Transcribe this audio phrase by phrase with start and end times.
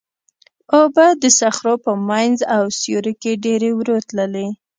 [0.79, 4.47] اوبه د صخرو په منځ او سیوري کې ډېرې ورو تللې.